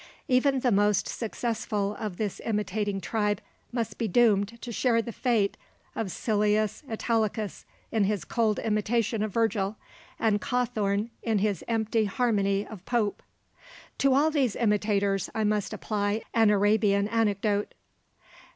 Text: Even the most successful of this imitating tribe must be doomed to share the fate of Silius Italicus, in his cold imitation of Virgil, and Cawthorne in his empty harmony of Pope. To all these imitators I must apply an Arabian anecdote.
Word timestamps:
Even 0.27 0.61
the 0.61 0.71
most 0.71 1.07
successful 1.07 1.93
of 1.99 2.17
this 2.17 2.41
imitating 2.43 2.99
tribe 2.99 3.39
must 3.71 3.99
be 3.99 4.07
doomed 4.07 4.59
to 4.59 4.71
share 4.71 4.99
the 4.99 5.11
fate 5.11 5.55
of 5.95 6.09
Silius 6.09 6.81
Italicus, 6.89 7.65
in 7.91 8.05
his 8.05 8.25
cold 8.25 8.57
imitation 8.57 9.21
of 9.21 9.31
Virgil, 9.31 9.75
and 10.17 10.41
Cawthorne 10.41 11.11
in 11.21 11.37
his 11.37 11.63
empty 11.67 12.05
harmony 12.05 12.65
of 12.65 12.83
Pope. 12.85 13.21
To 13.99 14.15
all 14.15 14.31
these 14.31 14.55
imitators 14.55 15.29
I 15.35 15.43
must 15.43 15.71
apply 15.71 16.23
an 16.33 16.49
Arabian 16.49 17.07
anecdote. 17.07 17.75